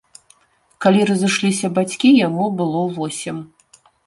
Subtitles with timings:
[0.85, 3.37] Калі разышліся бацькі, яму было восем.